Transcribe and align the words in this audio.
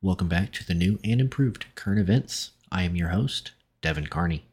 Welcome 0.00 0.28
back 0.28 0.52
to 0.52 0.64
the 0.64 0.74
new 0.74 1.00
and 1.02 1.20
improved 1.20 1.66
current 1.74 1.98
events. 1.98 2.52
I 2.70 2.84
am 2.84 2.94
your 2.94 3.08
host, 3.08 3.50
Devin 3.82 4.06
Carney. 4.06 4.44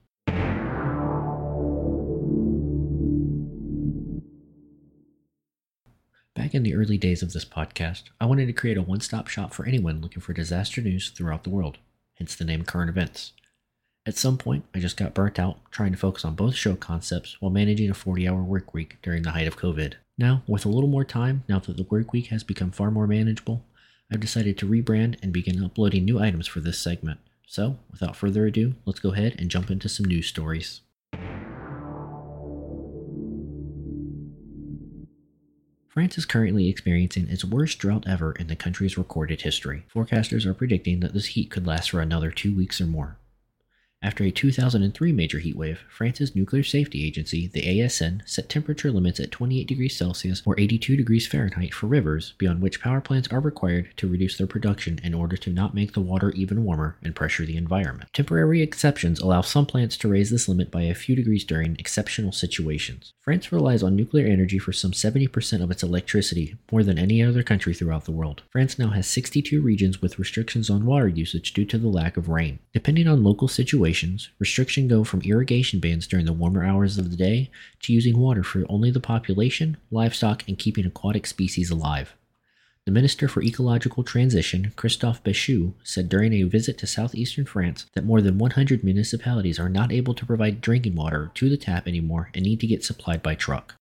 Back 6.33 6.55
in 6.55 6.63
the 6.63 6.73
early 6.73 6.97
days 6.97 7.21
of 7.21 7.31
this 7.31 7.45
podcast, 7.45 8.05
I 8.19 8.25
wanted 8.25 8.47
to 8.47 8.53
create 8.53 8.75
a 8.75 8.81
one 8.81 9.01
stop 9.01 9.27
shop 9.27 9.53
for 9.53 9.67
anyone 9.67 10.01
looking 10.01 10.19
for 10.19 10.33
disaster 10.33 10.81
news 10.81 11.11
throughout 11.11 11.43
the 11.43 11.51
world, 11.51 11.77
hence 12.15 12.35
the 12.35 12.43
name 12.43 12.63
Current 12.63 12.89
Events. 12.89 13.33
At 14.07 14.17
some 14.17 14.39
point, 14.39 14.65
I 14.73 14.79
just 14.79 14.97
got 14.97 15.13
burnt 15.13 15.37
out 15.37 15.59
trying 15.69 15.91
to 15.91 15.97
focus 15.99 16.25
on 16.25 16.33
both 16.33 16.55
show 16.55 16.73
concepts 16.73 17.39
while 17.39 17.51
managing 17.51 17.91
a 17.91 17.93
40 17.93 18.27
hour 18.27 18.41
work 18.41 18.73
week 18.73 18.97
during 19.03 19.21
the 19.21 19.31
height 19.31 19.45
of 19.45 19.59
COVID. 19.59 19.93
Now, 20.17 20.41
with 20.47 20.65
a 20.65 20.69
little 20.69 20.89
more 20.89 21.05
time, 21.05 21.43
now 21.47 21.59
that 21.59 21.77
the 21.77 21.83
work 21.83 22.13
week 22.13 22.27
has 22.27 22.43
become 22.43 22.71
far 22.71 22.89
more 22.89 23.05
manageable, 23.05 23.63
I've 24.11 24.19
decided 24.19 24.57
to 24.59 24.67
rebrand 24.67 25.17
and 25.23 25.33
begin 25.33 25.63
uploading 25.63 26.05
new 26.05 26.19
items 26.19 26.47
for 26.47 26.59
this 26.59 26.77
segment. 26.77 27.19
So, 27.47 27.79
without 27.91 28.15
further 28.15 28.45
ado, 28.45 28.75
let's 28.85 28.99
go 28.99 29.13
ahead 29.13 29.35
and 29.39 29.49
jump 29.49 29.71
into 29.71 29.89
some 29.89 30.05
news 30.05 30.27
stories. 30.27 30.81
France 35.87 36.17
is 36.17 36.25
currently 36.25 36.67
experiencing 36.67 37.29
its 37.29 37.45
worst 37.45 37.79
drought 37.79 38.03
ever 38.05 38.33
in 38.33 38.47
the 38.47 38.55
country's 38.55 38.97
recorded 38.97 39.41
history. 39.41 39.85
Forecasters 39.93 40.45
are 40.45 40.53
predicting 40.53 40.99
that 40.99 41.13
this 41.13 41.27
heat 41.27 41.49
could 41.49 41.65
last 41.65 41.91
for 41.91 42.01
another 42.01 42.31
two 42.31 42.53
weeks 42.53 42.81
or 42.81 42.85
more. 42.85 43.17
After 44.05 44.23
a 44.23 44.29
2003 44.29 45.11
major 45.13 45.39
heat 45.39 45.57
wave, 45.57 45.79
France's 45.89 46.35
nuclear 46.35 46.61
safety 46.61 47.03
agency, 47.03 47.47
the 47.47 47.63
ASN, 47.63 48.21
set 48.29 48.49
temperature 48.49 48.91
limits 48.91 49.19
at 49.19 49.31
28 49.31 49.67
degrees 49.67 49.97
Celsius 49.97 50.43
or 50.45 50.59
82 50.59 50.95
degrees 50.95 51.25
Fahrenheit 51.25 51.73
for 51.73 51.87
rivers 51.87 52.35
beyond 52.37 52.61
which 52.61 52.79
power 52.79 53.01
plants 53.01 53.27
are 53.29 53.39
required 53.39 53.89
to 53.97 54.07
reduce 54.07 54.37
their 54.37 54.45
production 54.45 54.99
in 55.03 55.15
order 55.15 55.35
to 55.37 55.49
not 55.49 55.73
make 55.73 55.93
the 55.93 56.01
water 56.01 56.29
even 56.33 56.63
warmer 56.63 56.97
and 57.01 57.15
pressure 57.15 57.47
the 57.47 57.57
environment. 57.57 58.07
Temporary 58.13 58.61
exceptions 58.61 59.19
allow 59.19 59.41
some 59.41 59.65
plants 59.65 59.97
to 59.97 60.07
raise 60.07 60.29
this 60.29 60.47
limit 60.47 60.69
by 60.69 60.83
a 60.83 60.93
few 60.93 61.15
degrees 61.15 61.43
during 61.43 61.75
exceptional 61.79 62.31
situations. 62.31 63.11
France 63.21 63.51
relies 63.51 63.81
on 63.81 63.95
nuclear 63.95 64.27
energy 64.27 64.59
for 64.59 64.71
some 64.71 64.91
70% 64.91 65.63
of 65.63 65.71
its 65.71 65.81
electricity, 65.81 66.55
more 66.71 66.83
than 66.83 66.99
any 66.99 67.23
other 67.23 67.41
country 67.41 67.73
throughout 67.73 68.05
the 68.05 68.11
world. 68.11 68.43
France 68.51 68.77
now 68.77 68.89
has 68.89 69.07
62 69.07 69.63
regions 69.63 69.99
with 69.99 70.19
restrictions 70.19 70.69
on 70.69 70.85
water 70.85 71.07
usage 71.07 71.53
due 71.53 71.65
to 71.65 71.79
the 71.79 71.87
lack 71.87 72.17
of 72.17 72.29
rain. 72.29 72.59
Depending 72.71 73.07
on 73.07 73.23
local 73.23 73.47
situations, 73.47 73.94
situations, 73.95 74.29
restrictions 74.39 74.89
go 74.89 75.05
from 75.05 75.21
irrigation 75.21 75.79
bans 75.79 76.05
during 76.05 76.25
the 76.25 76.33
warmer 76.33 76.65
hours 76.65 76.97
of 76.97 77.09
the 77.09 77.15
day 77.15 77.49
to 77.79 77.93
using 77.93 78.17
water 78.17 78.43
for 78.43 78.65
only 78.67 78.91
the 78.91 78.99
population, 78.99 79.77
livestock, 79.89 80.43
and 80.49 80.59
keeping 80.59 80.85
aquatic 80.85 81.25
species 81.25 81.71
alive. 81.71 82.13
The 82.85 82.91
Minister 82.91 83.29
for 83.29 83.41
Ecological 83.41 84.03
Transition, 84.03 84.73
Christophe 84.75 85.23
Béchu, 85.23 85.73
said 85.81 86.09
during 86.09 86.33
a 86.33 86.43
visit 86.43 86.77
to 86.79 86.87
southeastern 86.87 87.45
France 87.45 87.85
that 87.93 88.05
more 88.05 88.21
than 88.21 88.37
100 88.37 88.83
municipalities 88.83 89.59
are 89.59 89.69
not 89.69 89.93
able 89.93 90.13
to 90.13 90.25
provide 90.25 90.59
drinking 90.59 90.95
water 90.95 91.31
to 91.35 91.49
the 91.49 91.57
tap 91.57 91.87
anymore 91.87 92.29
and 92.33 92.43
need 92.43 92.59
to 92.59 92.67
get 92.67 92.83
supplied 92.83 93.23
by 93.23 93.33
truck. 93.33 93.75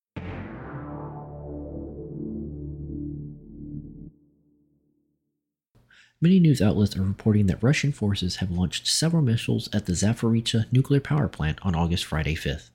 Many 6.24 6.40
news 6.40 6.62
outlets 6.62 6.96
are 6.96 7.02
reporting 7.02 7.48
that 7.48 7.62
Russian 7.62 7.92
forces 7.92 8.36
have 8.36 8.50
launched 8.50 8.86
several 8.86 9.20
missiles 9.20 9.68
at 9.74 9.84
the 9.84 9.92
Zaporizhzhia 9.92 10.72
nuclear 10.72 10.98
power 10.98 11.28
plant 11.28 11.58
on 11.60 11.74
August 11.74 12.06
Friday 12.06 12.34
5th. 12.34 12.70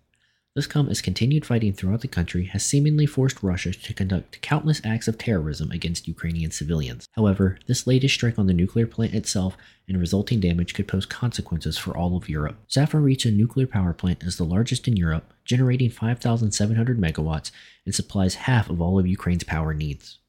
This 0.54 0.68
comes 0.68 0.92
as 0.92 1.02
continued 1.02 1.48
fighting 1.48 1.74
throughout 1.74 2.02
the 2.02 2.08
country 2.08 2.46
has 2.46 2.64
seemingly 2.64 3.08
forced 3.08 3.42
Russia 3.42 3.72
to 3.72 3.94
conduct 3.96 4.40
countless 4.44 4.82
acts 4.86 5.08
of 5.08 5.18
terrorism 5.18 5.72
against 5.72 6.08
Ukrainian 6.08 6.52
civilians. 6.52 7.08
However, 7.14 7.58
this 7.66 7.88
latest 7.88 8.14
strike 8.14 8.38
on 8.38 8.46
the 8.46 8.54
nuclear 8.54 8.86
plant 8.86 9.16
itself 9.16 9.58
and 9.88 10.00
resulting 10.00 10.40
damage 10.40 10.76
could 10.76 10.88
pose 10.88 11.08
consequences 11.08 11.76
for 11.76 11.98
all 11.98 12.16
of 12.16 12.30
Europe. 12.30 12.60
Zaporizhzhia 12.70 13.36
nuclear 13.36 13.66
power 13.66 13.94
plant 13.94 14.22
is 14.22 14.38
the 14.38 14.46
largest 14.46 14.88
in 14.88 14.96
Europe, 14.96 15.34
generating 15.44 15.90
5,700 15.90 17.00
megawatts 17.00 17.50
and 17.84 17.96
supplies 17.96 18.36
half 18.36 18.70
of 18.70 18.80
all 18.80 19.00
of 19.00 19.08
Ukraine's 19.08 19.44
power 19.44 19.74
needs. 19.74 20.20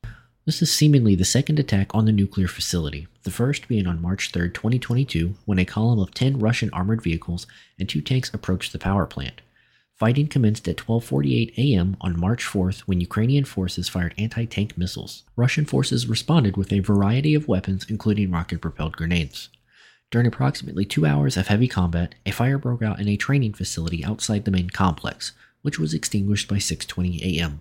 This 0.50 0.62
is 0.62 0.72
seemingly 0.72 1.14
the 1.14 1.24
second 1.24 1.60
attack 1.60 1.94
on 1.94 2.06
the 2.06 2.10
nuclear 2.10 2.48
facility, 2.48 3.06
the 3.22 3.30
first 3.30 3.68
being 3.68 3.86
on 3.86 4.02
March 4.02 4.32
3, 4.32 4.48
2022, 4.50 5.36
when 5.44 5.60
a 5.60 5.64
column 5.64 6.00
of 6.00 6.12
10 6.12 6.40
Russian 6.40 6.70
armored 6.72 7.02
vehicles 7.02 7.46
and 7.78 7.88
two 7.88 8.00
tanks 8.00 8.34
approached 8.34 8.72
the 8.72 8.78
power 8.80 9.06
plant. 9.06 9.42
Fighting 9.94 10.26
commenced 10.26 10.66
at 10.66 10.76
12:48 10.76 11.56
a.m. 11.56 11.96
on 12.00 12.18
March 12.18 12.44
4th 12.44 12.80
when 12.80 13.00
Ukrainian 13.00 13.44
forces 13.44 13.88
fired 13.88 14.12
anti-tank 14.18 14.76
missiles. 14.76 15.22
Russian 15.36 15.66
forces 15.66 16.08
responded 16.08 16.56
with 16.56 16.72
a 16.72 16.80
variety 16.80 17.36
of 17.36 17.46
weapons 17.46 17.86
including 17.88 18.32
rocket-propelled 18.32 18.96
grenades. 18.96 19.50
During 20.10 20.26
approximately 20.26 20.84
2 20.84 21.06
hours 21.06 21.36
of 21.36 21.46
heavy 21.46 21.68
combat, 21.68 22.16
a 22.26 22.32
fire 22.32 22.58
broke 22.58 22.82
out 22.82 22.98
in 22.98 23.06
a 23.06 23.16
training 23.16 23.52
facility 23.52 24.04
outside 24.04 24.44
the 24.44 24.50
main 24.50 24.70
complex, 24.70 25.30
which 25.62 25.78
was 25.78 25.94
extinguished 25.94 26.48
by 26.48 26.56
6:20 26.56 27.22
a.m. 27.22 27.60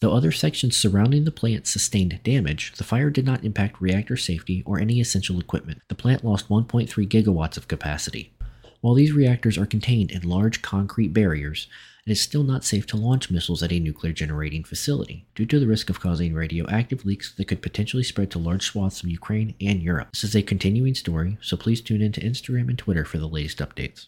Though 0.00 0.12
other 0.12 0.30
sections 0.30 0.76
surrounding 0.76 1.24
the 1.24 1.32
plant 1.32 1.66
sustained 1.66 2.20
damage, 2.22 2.72
the 2.76 2.84
fire 2.84 3.10
did 3.10 3.26
not 3.26 3.44
impact 3.44 3.80
reactor 3.80 4.16
safety 4.16 4.62
or 4.64 4.78
any 4.78 5.00
essential 5.00 5.40
equipment. 5.40 5.82
The 5.88 5.96
plant 5.96 6.24
lost 6.24 6.48
1.3 6.48 6.88
gigawatts 7.08 7.56
of 7.56 7.66
capacity. 7.66 8.32
While 8.80 8.94
these 8.94 9.10
reactors 9.10 9.58
are 9.58 9.66
contained 9.66 10.12
in 10.12 10.22
large 10.22 10.62
concrete 10.62 11.12
barriers, 11.12 11.66
it 12.06 12.12
is 12.12 12.20
still 12.20 12.44
not 12.44 12.64
safe 12.64 12.86
to 12.86 12.96
launch 12.96 13.28
missiles 13.28 13.60
at 13.60 13.72
a 13.72 13.80
nuclear 13.80 14.12
generating 14.12 14.62
facility, 14.62 15.26
due 15.34 15.46
to 15.46 15.58
the 15.58 15.66
risk 15.66 15.90
of 15.90 15.98
causing 15.98 16.32
radioactive 16.32 17.04
leaks 17.04 17.34
that 17.34 17.46
could 17.46 17.60
potentially 17.60 18.04
spread 18.04 18.30
to 18.30 18.38
large 18.38 18.62
swaths 18.62 19.02
of 19.02 19.10
Ukraine 19.10 19.56
and 19.60 19.82
Europe. 19.82 20.10
This 20.12 20.22
is 20.22 20.36
a 20.36 20.42
continuing 20.42 20.94
story, 20.94 21.38
so 21.40 21.56
please 21.56 21.80
tune 21.80 22.02
in 22.02 22.12
to 22.12 22.20
Instagram 22.20 22.68
and 22.68 22.78
Twitter 22.78 23.04
for 23.04 23.18
the 23.18 23.28
latest 23.28 23.58
updates. 23.58 24.06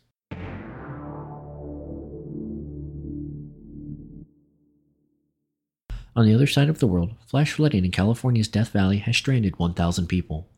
On 6.17 6.27
the 6.27 6.35
other 6.35 6.47
side 6.47 6.69
of 6.69 6.81
the 6.81 6.89
world, 6.89 7.15
flash 7.27 7.53
flooding 7.53 7.85
in 7.85 7.93
California's 7.93 8.49
Death 8.49 8.71
Valley 8.71 8.99
has 8.99 9.17
stranded 9.17 9.59
1,000 9.59 10.09
people. 10.09 10.49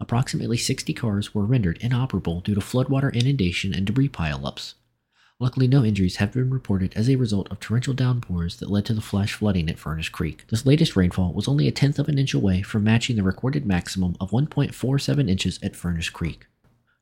Approximately 0.00 0.56
60 0.56 0.94
cars 0.94 1.34
were 1.34 1.44
rendered 1.44 1.78
inoperable 1.82 2.40
due 2.40 2.54
to 2.54 2.60
floodwater 2.60 3.14
inundation 3.14 3.74
and 3.74 3.86
debris 3.86 4.08
pileups. 4.08 4.74
Luckily, 5.38 5.68
no 5.68 5.84
injuries 5.84 6.16
have 6.16 6.32
been 6.32 6.50
reported 6.50 6.94
as 6.96 7.10
a 7.10 7.16
result 7.16 7.50
of 7.50 7.60
torrential 7.60 7.94
downpours 7.94 8.56
that 8.56 8.70
led 8.70 8.86
to 8.86 8.94
the 8.94 9.00
flash 9.00 9.34
flooding 9.34 9.68
at 9.68 9.78
Furnace 9.78 10.08
Creek. 10.08 10.46
This 10.48 10.64
latest 10.64 10.96
rainfall 10.96 11.34
was 11.34 11.46
only 11.46 11.68
a 11.68 11.72
tenth 11.72 11.98
of 11.98 12.08
an 12.08 12.18
inch 12.18 12.32
away 12.32 12.62
from 12.62 12.84
matching 12.84 13.16
the 13.16 13.22
recorded 13.22 13.66
maximum 13.66 14.16
of 14.18 14.30
1.47 14.30 15.28
inches 15.28 15.58
at 15.62 15.76
Furnace 15.76 16.08
Creek. 16.08 16.46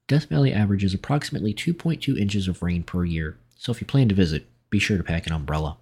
Death 0.08 0.24
Valley 0.24 0.52
averages 0.52 0.94
approximately 0.94 1.54
2.2 1.54 2.18
inches 2.18 2.48
of 2.48 2.62
rain 2.62 2.82
per 2.82 3.04
year, 3.04 3.36
so 3.56 3.70
if 3.70 3.80
you 3.80 3.86
plan 3.86 4.08
to 4.08 4.14
visit, 4.14 4.46
be 4.68 4.78
sure 4.80 4.96
to 4.96 5.04
pack 5.04 5.26
an 5.26 5.32
umbrella. 5.32 5.76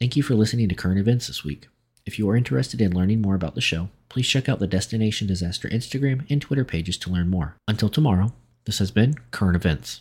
Thank 0.00 0.14
you 0.14 0.22
for 0.22 0.36
listening 0.36 0.68
to 0.68 0.76
Current 0.76 1.00
Events 1.00 1.26
this 1.26 1.42
week. 1.42 1.66
If 2.06 2.20
you 2.20 2.30
are 2.30 2.36
interested 2.36 2.80
in 2.80 2.94
learning 2.94 3.20
more 3.20 3.34
about 3.34 3.56
the 3.56 3.60
show, 3.60 3.88
please 4.08 4.28
check 4.28 4.48
out 4.48 4.60
the 4.60 4.68
Destination 4.68 5.26
Disaster 5.26 5.68
Instagram 5.68 6.24
and 6.30 6.40
Twitter 6.40 6.64
pages 6.64 6.96
to 6.98 7.10
learn 7.10 7.28
more. 7.28 7.56
Until 7.66 7.88
tomorrow, 7.88 8.32
this 8.64 8.78
has 8.78 8.92
been 8.92 9.16
Current 9.32 9.56
Events. 9.56 10.00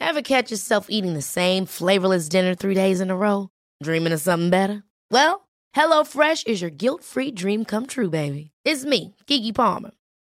Ever 0.00 0.22
catch 0.22 0.50
yourself 0.50 0.86
eating 0.88 1.14
the 1.14 1.22
same 1.22 1.64
flavorless 1.64 2.28
dinner 2.28 2.56
three 2.56 2.74
days 2.74 3.00
in 3.00 3.08
a 3.08 3.16
row? 3.16 3.50
Dreaming 3.84 4.12
of 4.12 4.20
something 4.20 4.50
better? 4.50 4.82
Well, 5.12 5.48
HelloFresh 5.76 6.48
is 6.48 6.60
your 6.60 6.70
guilt 6.70 7.04
free 7.04 7.30
dream 7.30 7.64
come 7.64 7.86
true, 7.86 8.10
baby. 8.10 8.50
It's 8.64 8.84
me, 8.84 9.14
Gigi 9.28 9.52
Palmer. 9.52 9.92